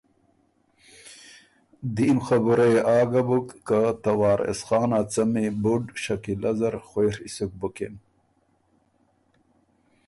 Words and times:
دیم 1.95 2.17
خبُره 2.27 2.65
يې 2.73 2.81
آ 2.97 2.99
ګۀ 3.11 3.21
بُک 3.27 3.47
که 3.67 3.79
ته 4.01 4.11
وارث 4.19 4.59
خان 4.67 4.91
ا 4.99 5.01
څمی 5.11 5.45
بُډ 5.61 5.83
شکیلۀ 6.03 6.51
زر 6.59 6.75
خوېڒی 6.87 7.29
سُک 7.35 7.51
بُکِن۔ 7.59 7.95